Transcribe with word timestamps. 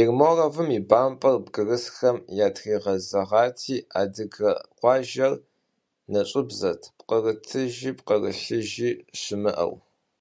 Ермоловым 0.00 0.68
и 0.78 0.80
бампӀэр 0.90 1.36
бгырысхэм 1.44 2.16
ятригъэзэгъати, 2.46 3.76
адыгэ 4.00 4.50
къуажэр 4.78 5.32
нэщӀыбзэт, 6.12 6.80
пкърытыжи 6.98 7.90
пкърылъыжи 7.98 8.90
щымыӀэу… 9.20 9.72